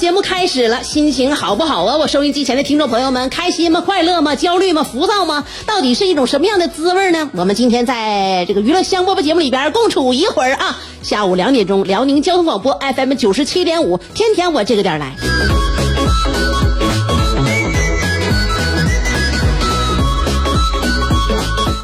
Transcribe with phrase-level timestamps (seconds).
[0.00, 1.94] 节目开始了，心情好不好啊？
[1.94, 3.82] 我收音机前的听众朋友们，开心吗？
[3.82, 4.34] 快乐吗？
[4.34, 4.82] 焦虑吗？
[4.82, 5.44] 浮躁吗？
[5.66, 7.28] 到底是一种什么样的滋味呢？
[7.34, 10.78] 我们今天在这个娱乐香饽饽节目里边共处一会儿啊！
[11.02, 15.12] 下午两点钟，辽宁交通广播 FM 九十七点五，天天我这个点来。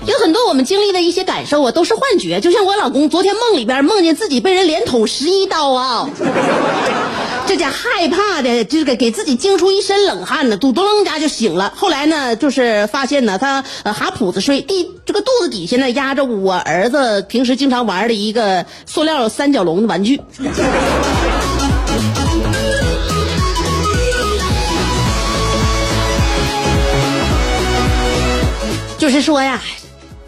[0.06, 2.40] 有很多我们经历的一些感受啊，都是幻觉。
[2.40, 6.08] 就像我老公昨天梦里边梦见自己被人连捅十一刀啊。
[7.46, 11.72] 这家害怕的，这个给自己惊出一身冷汗呢，嘟嘟楞家就醒了。
[11.76, 20.20] 后来呢，就是发现呢，他呃哈铺子睡，地这个肚子底下呢压着我儿子平时经常玩的一个塑料三角龙的玩具。
[28.98, 29.62] 就是说呀。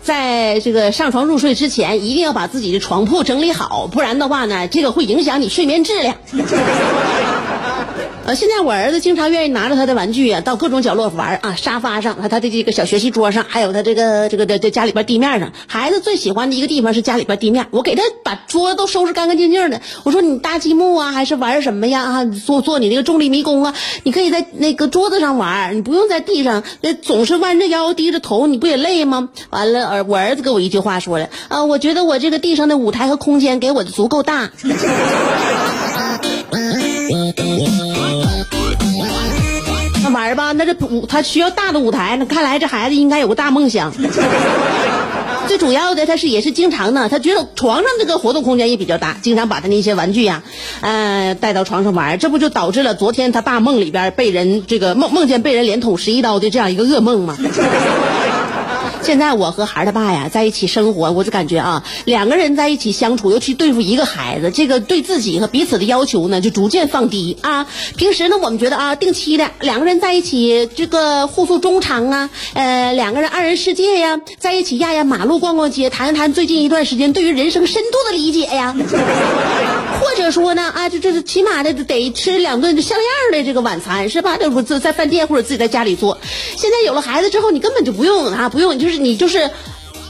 [0.09, 6.17] 在这个上床入睡之前，一定要把自己的床铺整理好，不然的话呢，这个会影响你睡眠质量。
[8.29, 15.51] 呃，现在我儿子经常愿意拿着他的玩具啊，到各种角落玩啊，沙发上，他他的这个小学习桌上，还有他这个这个的这家里边地面上。
[15.67, 19.81] 孩子最喜欢的一个地方是家里边地面，我给他把桌子都收拾干干净净的。
[20.05, 22.03] 我说你搭积木啊，还是玩什么呀？
[22.03, 29.31] 啊，做做你那个重力迷宫啊，你可以在那个桌子上玩，你不用在地上，那总是弯着腰低着头，你不也累吗？
[29.49, 34.51] 完了，儿我儿子给我一句话说的啊，我觉得我这个地上的舞台和空间给我的足够大。
[40.29, 43.93] 玩吧，那这舞他需要大的舞台，那看来这孩子应该有个大梦想。
[45.47, 50.43] 最主要的，他是也是经常呢，他觉得床上这个活动空间也比较大，经常把他那些玩具呀，
[50.83, 57.39] 呃，带到床上玩，这不就导致了昨天他大梦里边被人这个梦梦见被人连捅十一刀的这样一个噩梦吗？
[59.09, 67.67] 现在我和孩儿他爸呀在一起生活，我就感觉啊，两个人在一起相处，尤其对付一个孩子，这个对自己和彼此的要求呢就逐渐放低啊。
[67.97, 78.77] 平时呢，我们觉得啊，定期的两个人在一起，这个互诉衷肠啊，呃，两个人二人世界呀，在一起压压马路、逛逛街，谈一谈最近一段时间对于人生深度的理解呀。
[80.01, 84.37] 或者说呢，啊，就这是起码的得吃两顿像样的这个晚餐，是吧？
[84.37, 86.19] 这不在在饭店或者自己在家里做。
[86.57, 89.51] 现在有了孩子之后，你根本就不用啊，不用，就是你就是。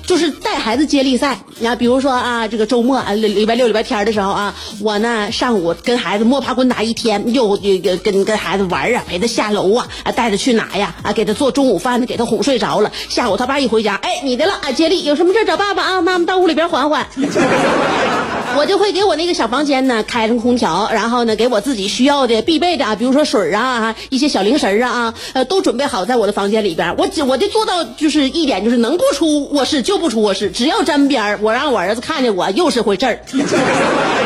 [0.08, 10.94] 就是带孩子接力赛，你看，比如说啊，这个周末啊，礼拜六、礼拜天的时候啊，我呢上午跟孩子摸爬滚打一天，又跟跟跟孩子玩啊，陪他下楼啊，带他去哪呀？
[11.02, 12.90] 啊，给他做中午饭，给他哄睡着了。
[13.10, 16.00] 下午他爸一回家，哎，你的了啊，接力，有什么事找爸爸啊？
[16.00, 17.06] 妈妈到屋里边缓缓。
[18.56, 26.96] 我就会给我那个小房间呢开上空调，然后呢给我自己需要的必备的啊，比如说水啊，一些小零食啊，呃，都准备好在我的房间里边。
[26.96, 29.98] 我我就做到就是一点，就是能不出卧室就。
[29.98, 33.18] 不出卧室，只要沾边，我让我儿子看见我又是回事儿。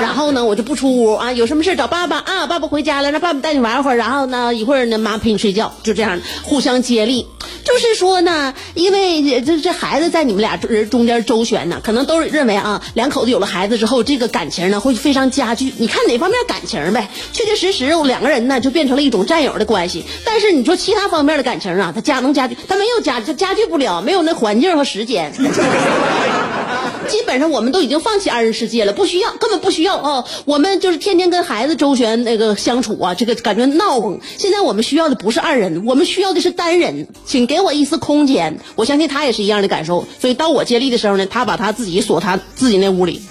[0.00, 3.96] 然后呢，我就不出屋啊，有什么事找爸爸啊，爸爸回家了，让爸爸带你玩会儿。
[3.96, 7.26] 然后呢，一会儿呢，妈陪你睡觉，就这样互相接力。
[7.64, 15.72] 就是说呢，因为这这孩子在你们俩人中间周旋呢，可能都认为啊，两口子有了孩子之后，这个感情呢会非常加剧。
[15.76, 17.10] 你看哪方面感情呗？
[17.32, 20.04] 确确实实，两个人呢就变成了一种战友的关系。
[20.24, 22.56] 但是你说其他方面的感情啊，他加能加剧？
[22.68, 25.32] 他没有加，他加剧不了，没有那环境和时间。
[27.08, 30.24] 基本上我们都已经放弃二人世界了，不需要，根本不需要哦。
[30.44, 34.20] 我们就是天天跟孩子周旋那个相处啊，这个感觉闹哄。
[34.36, 38.58] 现在我们需要的不是二人，我们需要的是单人，请给我一丝空间。
[38.74, 40.06] 我相信他也是一样的感受。
[40.20, 43.22] 所以到我接力的时候呢，他把他自己锁他自己那屋里。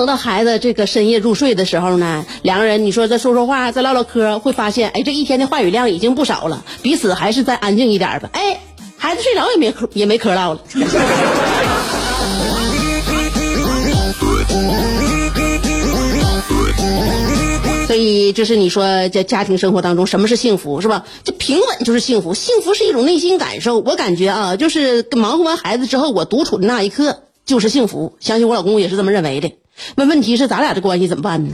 [0.00, 8.30] 等到孩子这个深夜入睡的时候呢，两个人你说再说说话，再唠唠嗑，会发现，哎，这一天的话语量已经不少了，彼此还是再安静一点吧。
[8.32, 8.60] 哎，
[8.96, 10.60] 孩子睡着也没嗑也没嗑唠了。
[17.86, 21.04] 所以，就是你说在家庭生活当中，什么是幸福，是吧？
[21.24, 23.80] 这平稳就是幸福，幸福是一种内心感受。
[23.80, 28.16] 我感觉啊，就是忙活完孩子之后，我独处的那一刻就是幸福。
[28.18, 29.59] 相信我老公也是这么认为的。
[29.96, 31.52] 那问题是，咱俩这关系怎么办呢？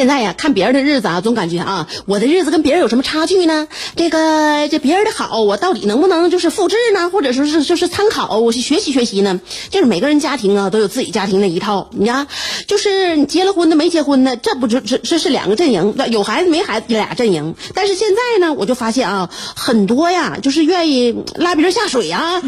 [0.00, 3.68] 现在呀，看别人的日子啊，总感觉啊，我的日子跟别人有什么差距呢？
[3.96, 7.10] 这个这别人的好，我到底能不能就是复制呢？
[7.10, 9.42] 或者说是就是参考，我去学习学习呢？
[9.68, 11.90] 就是每个人家庭啊，都有自己家庭的一套。
[11.92, 12.26] 你看，
[12.66, 17.54] 就是结了婚的没结婚的，这不就这这是两个阵营，有孩子没孩子这俩阵营。
[17.74, 22.40] 但是现在呢，我就发现啊，很多呀，就是愿意拉别人下水啊。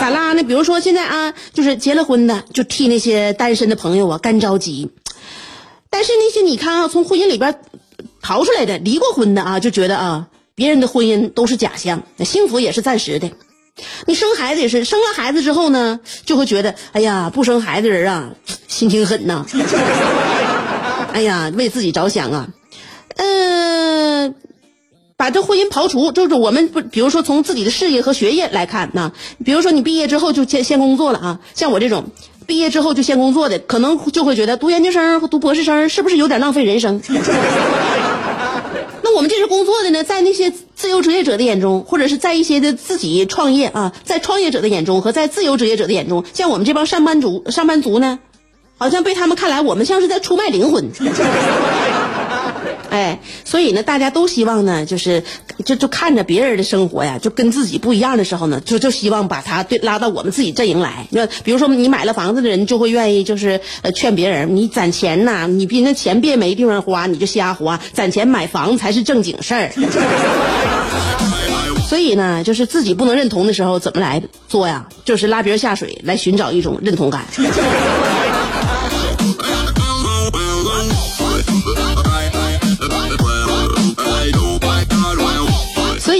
[0.00, 0.42] 咋拉呢？
[0.42, 4.88] 比如说现在啊，就是结了婚的，就替那些单身的朋友啊干着急。
[5.94, 7.60] 但是那些你看啊，从婚姻里边
[8.20, 10.26] 逃出来的、离过婚的啊，就觉得啊，
[10.56, 13.30] 别人的婚姻都是假象，幸福也是暂时的。
[14.04, 18.30] 你生孩子也是，生了孩子之后呢，就会觉得，哎呀，不生孩子的人啊，
[18.66, 19.46] 心挺狠呐。
[21.14, 22.48] 哎呀，为自己着想啊。
[23.14, 24.34] 嗯，
[25.16, 29.12] 把这婚姻刨除，就是我们不，比如说从自己的事业和学业来看呢，
[29.44, 32.06] 比如说你毕业之后就先先工作了啊，像我这种。
[32.46, 37.00] 毕业之后就先工作的，可能就会觉得读研究生和读博士生是不是有点浪费人生？
[39.02, 48.18] 那我们这是工作的呢，在那些自由职业者的眼中，或者是在一些的自己创业啊，在创业者的眼中和在自由职业者的眼中，像我们这帮上班族，上班族呢，
[48.78, 50.90] 好像被他们看来，我们像是在出卖灵魂。
[52.90, 53.20] 哎，
[53.54, 55.22] 所以呢，大家都希望呢，就是
[55.64, 61.06] 就就看着别人的生活呀，就跟自己不一样的时候呢，就就希望把他对拉到我们自己阵营来。
[61.10, 69.70] 那比如说，你买了房子的人就会愿意就是呃劝别人，你攒钱呐，你别那钱别没地方花，你就瞎花，攒钱买房才是正经事儿。
[71.88, 74.88] 所以呢，就是自己不能认同的时候，怎么来做呀？
[75.04, 77.24] 就是拉别人下水，来寻找一种认同感。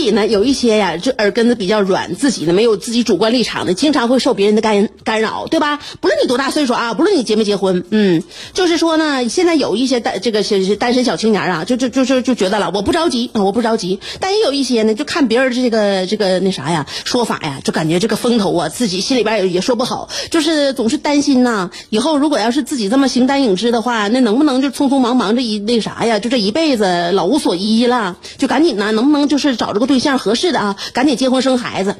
[0.04, 5.80] 以呢，有一些呀，就耳根子比较软，自己呢没有自己主观立场的，经常会受别人的干干扰，对吧？
[6.00, 8.22] 不论你多大岁数啊，不论你结没结婚，嗯，
[8.52, 13.98] 就是说呢，现在有一些单这个是单身小青年啊，就就就就就觉得了，我不着急啊，我不着急。
[14.20, 28.16] 但也有一些呢，就看别人这个这个那啥呀，说法呀，就感觉这个风头啊，自己心里边也也说不好，就是总是担心呐，以后如果要是自己这么形单影只的话，那能不能就匆匆忙忙这一那啥呀，就这一辈子老无所依了？
[28.38, 29.93] 就赶紧呢，能不能就是找这个对。
[29.94, 31.94] 对象合适的啊，赶紧结婚生孩子。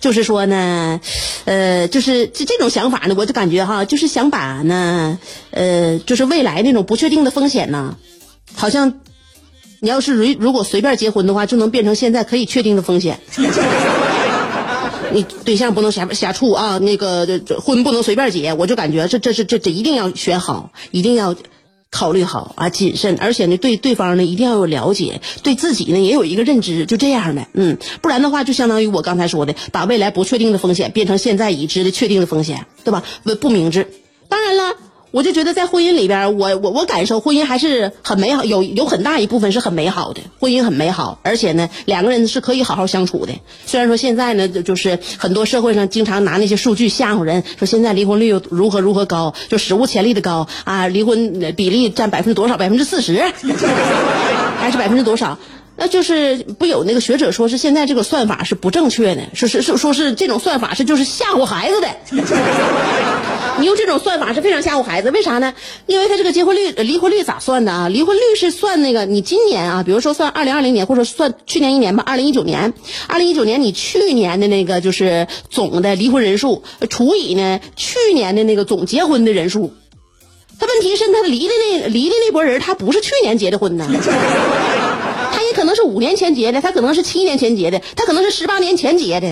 [0.00, 0.98] 就是说呢，
[1.44, 5.18] 呃，就是这这种想法呢，我就感觉哈，就是想把呢，
[5.50, 7.98] 呃，就是未来那种不确定的风险呢，
[8.54, 9.00] 好像
[9.80, 13.20] 你要是如如果随便结婚的话，就能变成现在可以确定的风险。
[15.12, 17.26] 你对象不能瞎瞎处啊，那个
[17.62, 21.34] 婚不能随便结，我就感觉这这是这这一定要选好，一定要。
[21.94, 33.04] 考虑好啊，谨慎，而且呢，对对方呢一定要有了解，对自己呢也有一个认知，就这样的，嗯，不然的话，就相当于我刚才说的，把未来不确定的风险变成现在已知的确定的风险，对吧？
[33.22, 33.86] 不不明智。
[34.28, 34.93] 当然了。
[35.14, 43.32] 我就觉得在婚姻里边，我我我感受婚姻还是很美好，有有很大一部分是很美好的，婚姻很美好，而且呢，两个人是可以好好相处的。
[43.64, 52.56] 虽然说现在呢，就是很多社会上经常拿那些数据吓唬人，说现在离婚率如何如何高，就史无前例的高啊，离婚比例占百分之多少？
[52.56, 53.22] 百分之四十，
[54.58, 55.38] 还是百分之多少？
[55.76, 61.88] 那就是不有那个学者说是现在这个算法是不正确的，说是说说是这种算法是就是吓唬孩子的。
[63.58, 65.54] 你用这种算法是非常吓唬孩子，为啥呢？
[65.86, 67.88] 因为他这个结婚率、离婚率咋算的啊？
[67.88, 72.74] 离婚率是算那个你今年啊，比如说算二零二零年，或者算去年一年吧，二零一九年，
[73.06, 79.72] 二零一九年你去年的那个就是总的离婚人数除以呢去年的那个总结婚的人数，
[80.58, 83.88] 他问题是他离的那离的那波人他不是去年结的婚呢。
[85.32, 89.28] 他也可能是五年前结的，他可能是七年前结的，他可能是十八年前结的，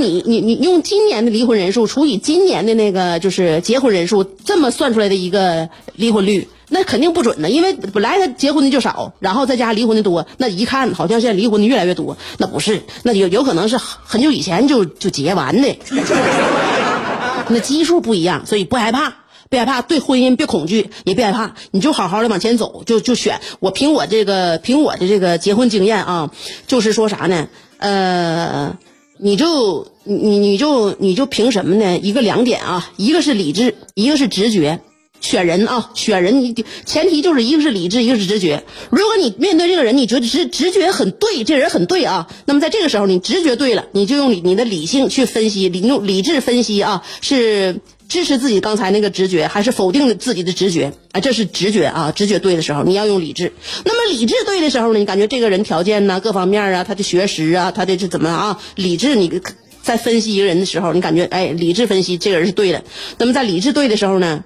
[0.00, 15.76] 你你你用今年的离婚人数除以今年的那个就是结婚人数，这么算出来的一个离婚率，那肯定不准的，因为本来他结婚的就少，然后再加离婚的多，那一看好像现在离婚的越来越多，那不是，那有有可能是很久以前就就结完的，
[17.48, 19.14] 那基数不一样，所以不害怕。
[19.50, 23.40] 别害怕，对婚姻别恐惧，也别害怕，你就好好的往前走，就就选。
[23.60, 26.30] 我凭我这个凭我的这个结婚经验啊，
[26.66, 27.48] 就是说啥呢？
[27.78, 28.76] 呃，
[29.20, 31.98] 你就你你就你就凭什么呢？
[31.98, 34.80] 一个两点啊，一个是理智，一个是直觉。
[35.20, 36.54] 选人啊，选人你
[36.86, 38.62] 前提就是一个是理智，一个是直觉。
[38.88, 50.92] 如果你面对这个人，你觉得直直觉很对，这人很对啊，那么在这个时候你直觉对了，你就用你你的理性去分析，理用理智分析啊，是支持自己刚才那个直觉，还是否定自己的直觉？
[51.12, 53.52] 啊，这是直觉啊，直觉对的时候你要用理智。
[53.84, 58.58] 那么理智对的时候呢，你感觉这个人条件呢，各方面啊，他的学识啊，他的这怎么啊？
[58.76, 59.40] 理智你
[59.82, 62.82] 在分析一个人的时候，你感觉哎，理智分析这个人是对的。
[63.18, 64.44] 那么在理智对的时候呢？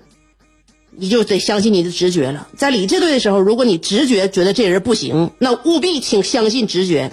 [0.94, 2.48] 你就得相信你的直觉了。
[2.54, 7.10] 在理智对的时候，如果你直觉觉得这人不行，那务必请相信直觉。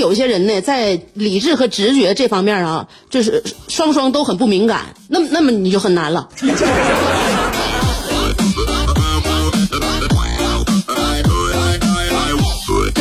[0.00, 6.28] 有些人呢，在理智和直觉这方面啊，就是双双都很不敏感，那么那么你就很难了。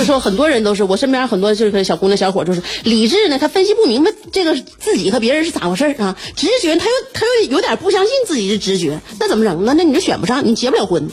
[0.09, 6.17] 说很多人都是我身边很多这个小姑娘小伙，就是理智呢，他分析不明白这个自己和别人是咋回事啊？
[6.35, 9.75] 直觉他又他又有点不相信自己的直觉，那怎么整呢？
[9.77, 11.07] 那你就选不上，你结不了婚。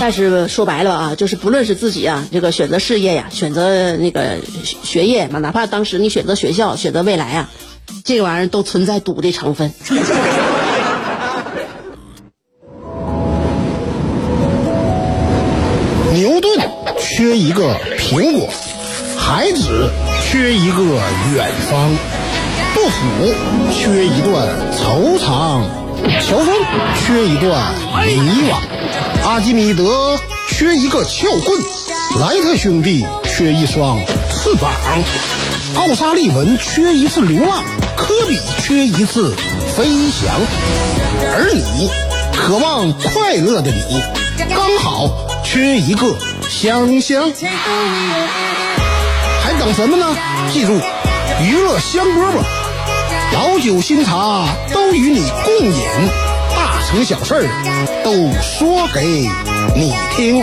[0.00, 4.36] 但是说白了啊，就是不论是自己啊，这个选择事业呀，选择那个
[4.82, 7.50] 学业嘛，哪怕当时你选择学校、选择未来啊，
[8.04, 9.72] 这个玩意儿都存在赌的成分。
[16.14, 16.58] 牛顿
[16.98, 18.48] 缺一个苹果，
[19.16, 19.90] 孩子
[20.24, 20.82] 缺一个
[21.34, 21.90] 远方，
[22.74, 23.34] 杜甫
[23.72, 25.62] 缺一段惆怅，
[26.20, 26.48] 乔峰
[27.06, 27.74] 缺一段
[28.06, 28.60] 迷惘，
[29.24, 31.60] 阿基米德缺一个撬棍，
[32.20, 33.98] 莱特兄弟缺一双
[34.30, 34.72] 翅膀，
[35.76, 37.64] 奥沙利文缺一次流浪，
[37.96, 39.34] 科比缺一次
[39.76, 40.34] 飞翔，
[41.34, 41.90] 而你，
[42.36, 44.02] 渴望快乐的你，
[44.54, 45.10] 刚好。
[45.44, 46.14] 缺一个
[46.50, 47.32] 香香，
[49.42, 50.14] 还等什么呢？
[50.52, 50.78] 记住，
[51.42, 52.44] 娱乐香饽饽，
[53.32, 55.86] 老酒新茶都与你共饮，
[56.56, 57.48] 大成小事
[58.02, 59.28] 都说给
[59.76, 60.42] 你听。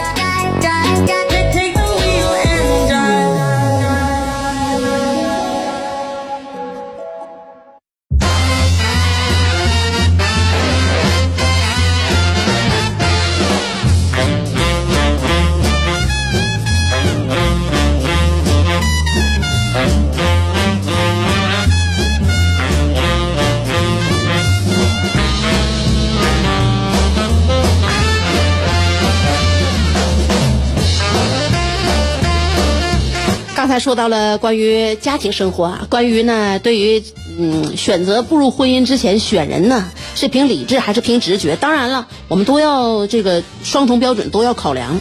[33.75, 37.03] 才说到了关于家庭生活啊，关于呢，对于
[37.37, 41.57] 嗯选择步入婚姻之前选人呢，是凭理智还是凭直觉？
[41.57, 44.97] 当然了，我们都要这个双重标准都要考量。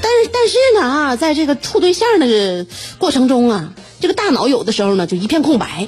[0.00, 2.64] 但是但是呢啊，在这个处对象的
[2.96, 5.86] 过程中啊，这个大脑有的时候呢就一片空白。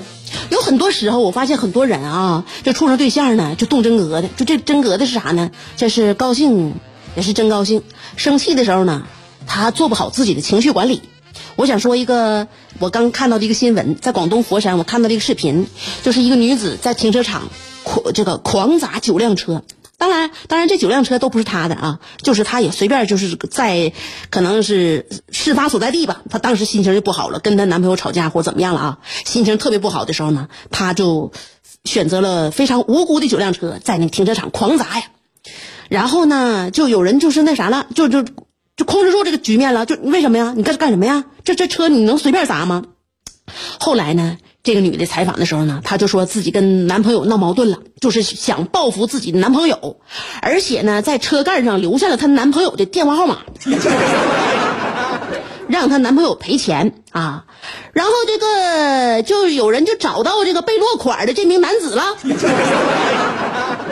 [0.51, 5.51] 有很多时候，我发现很多人啊，这处上对象呢就动真格的，就这真格的是啥呢？
[5.79, 6.75] 这是高兴
[7.17, 7.83] 也是真高兴，
[8.17, 9.05] 生气的时候呢，
[9.47, 11.01] 他做不好自己的情绪管理。
[11.57, 15.67] 我想说一个，我刚看到的一个新闻，在广东佛山，我看到了一个视频，
[16.03, 17.51] 就是一个女子在停车场
[17.85, 19.63] 狂这个狂砸九辆车。
[19.99, 23.93] 当然，当然这九辆车都不是她的啊，就是她也随便就是在，
[24.31, 26.23] 可能是事发所在地吧。
[26.29, 31.33] 她当时心情就不好了，跟她男朋友吵架或怎么样了啊，心情特别不好的时候呢，她就
[31.85, 35.05] 选择了非常无辜的九辆车在那停车场狂砸呀。
[35.89, 38.25] 然后呢，就有人就是那啥了，就就。
[38.77, 40.53] 就控制住这个局面了，就为什么呀？
[40.57, 41.25] 你干干什么呀？
[41.45, 42.85] 这这车你能随便砸吗？
[43.79, 49.97] 后来呢，这个女的采访的时候呢，她就说自己跟男朋友闹矛盾了，就是想报复自己的男朋友，
[50.41, 53.39] 而且呢，在车盖上留下了她男朋友的电话号码，
[55.69, 57.45] 让她男朋友赔钱啊。
[57.93, 62.17] 然后这个就有人就找到这个被落款的这名男子了，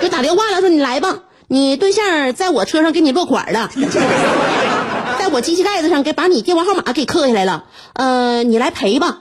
[0.00, 1.18] 就打电话了，说你来吧。
[1.52, 3.68] 你对象在我车上给你落款了，
[5.20, 9.20] 在我机器盖子上给把你电话号码给刻下来了，呃，你来赔吧。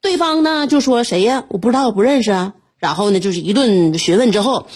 [0.00, 1.46] 对方呢就说谁呀？
[1.48, 2.54] 我不知道，我不认识啊。
[2.78, 4.68] 然后呢就是一顿询问之后，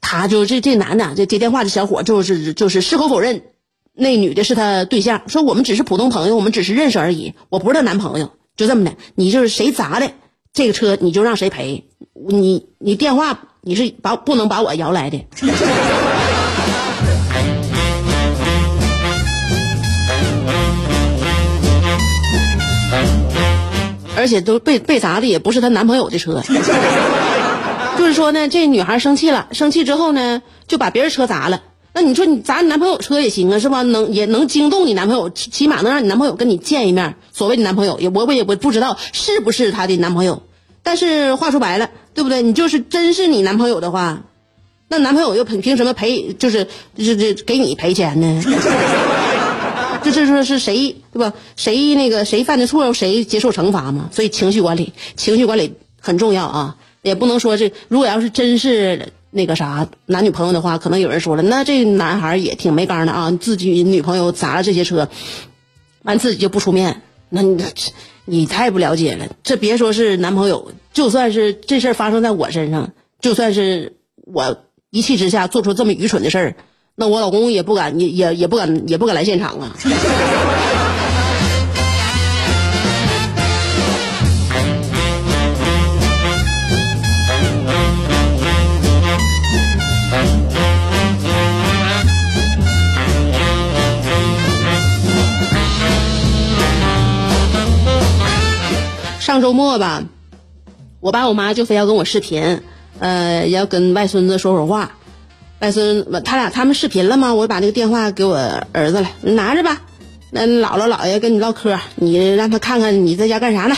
[0.00, 3.42] 他就这这男的这接电话的小伙就是就是矢口否认，
[3.92, 8.94] 那女的是他对象，说我们只是普通朋友，我们只是认识而已，我不是他男朋友，就这么的。
[9.16, 10.12] 你就是谁砸的
[10.54, 11.90] 这个车，你就让谁赔。
[12.26, 13.48] 你你电话。
[13.64, 15.24] 你是把不能把我摇来的。
[24.22, 26.40] 而且都被被砸的也不是她男朋友的车。
[27.98, 31.60] 就是说呢，这女孩生气了，生气之后呢，就把别人车砸了。
[31.92, 33.82] 那你说你砸你男朋友车也行啊，是吧？
[33.82, 37.16] 能也能惊动你男朋友，起起码能让你男朋友跟你见一面。
[37.32, 40.42] 所谓的男朋友，也我我也不不知道是不是她的男朋友。
[40.84, 42.42] 但是话说白了，对不对？
[42.42, 44.22] 你就是真是你男朋友的话，
[44.86, 46.32] 那男朋友又凭凭什么赔？
[46.38, 48.42] 就是这这给你赔钱呢？
[50.02, 51.32] 这这说是谁对吧？
[51.56, 54.10] 谁那个谁犯的错，谁接受惩罚嘛？
[54.12, 56.76] 所以情绪管理，情绪管理很重要啊。
[57.02, 65.08] 也不能说这，如果要是真是那个啥男女朋友的话，可能有人说了，那这男孩也挺没刚的啊，自己女朋友砸了这些车，
[66.02, 67.64] 完自己就不出面，那你
[68.24, 69.26] 你太不了解了。
[69.42, 76.56] 这别说是男朋友，就算是这事儿发生在我身上，就算是我一气之下做出这么愚蠢的事儿，
[76.94, 79.72] 那我老公也不敢，也也也不敢，也不敢来现场啊。
[99.18, 100.04] 上周末吧，
[101.00, 102.60] 我爸我妈就非要跟我视频，
[102.98, 104.92] 呃，要跟外孙子说会话。
[105.62, 107.32] 外孙他俩他们视频了吗？
[107.32, 108.36] 我把那个电话给我
[108.72, 109.80] 儿子了，你拿着吧。
[110.32, 113.76] 那姥姥姥爷跟你唠嗑，你让他看看你在家干啥呢？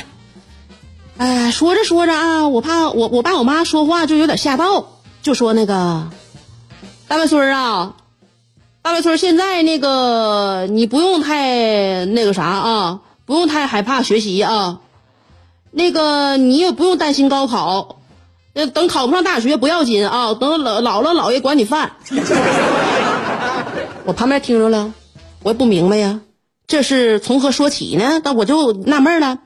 [1.19, 4.87] 哎，说着说着啊，我怕我我爸我妈说话就有点吓到，
[5.21, 6.09] 就说那个
[7.07, 7.97] 大外孙啊，
[8.81, 14.81] 大外孙现在那个你不用太那个啥啊，不用太害怕学习啊。
[15.71, 17.99] 那个你也不用担心高考，
[18.55, 21.93] 那等考不上大学不要紧啊，等老姥姥姥爷管你饭。
[24.07, 24.93] 我旁边听着了，
[25.43, 26.21] 我也不明白呀，
[26.67, 28.21] 这是从何说起呢？
[28.23, 29.39] 那我就纳闷了。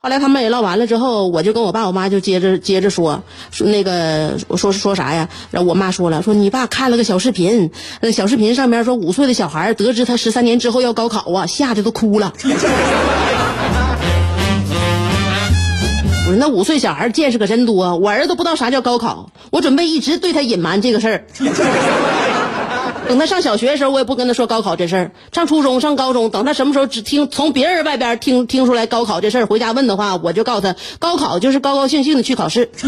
[0.00, 5.28] 后来他们也唠完了之后，我就跟我爸我妈就接着接着说说那个我说说啥呀？
[5.50, 12.32] 然后我妈说了，说你爸看了个小视频，那小视频上面说五岁的小孩得知他十三年之后要高考啊，吓得都哭了。
[16.36, 21.24] 那五岁小孩见识可真多，我儿子都不知道啥叫高考，我准备一直对他隐瞒这个事儿。
[23.08, 25.10] 等他上小学的时候，我也不跟他说高考这事儿。
[25.32, 32.70] 上初中、上高中，等他什么时候只听从别人外边听听出来高考这事儿，回家问的话，我就告诉他，高考就是高高兴兴的去考试。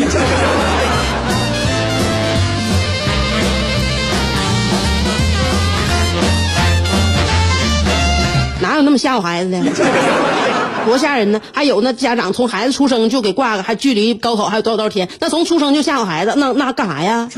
[8.60, 9.58] 哪有那么吓唬孩子的？
[10.86, 11.40] 多吓人呢！
[11.52, 15.08] 还有那家长从孩子出生就给挂个，还距离高考还有多少多少天？
[15.20, 17.28] 那从出生就吓唬孩子，那那干啥呀？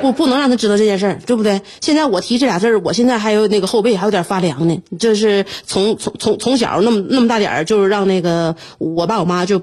[0.00, 1.60] 不不能让他知道这件事，对不对？
[1.80, 4.82] 现在我提这俩字，我现在还有那个后背还有点发凉呢。
[4.98, 9.62] 这是从从从从小那么那么大点儿，就是让那个我爸我妈就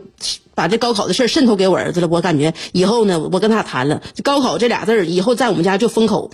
[0.56, 2.08] 把这高考的事儿渗透给我儿子了。
[2.10, 6.32] 我感觉以后呢，我跟他谈了，高考这俩字儿以后在我们家就封口。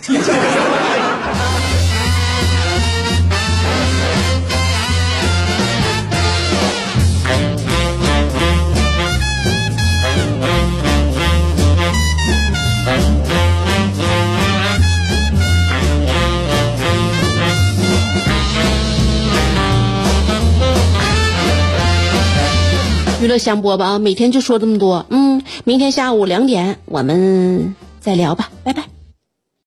[23.26, 25.04] 娱乐香饽饽啊，每天就说这么多。
[25.10, 28.85] 嗯，明天下午两点我们再聊吧，拜拜。